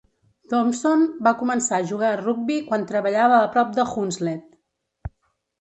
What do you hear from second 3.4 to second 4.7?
a prop de Hunslet.